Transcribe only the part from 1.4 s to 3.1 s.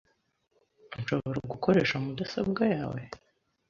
gukoresha mudasobwa yawe?